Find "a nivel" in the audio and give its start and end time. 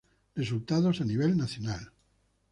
0.99-1.37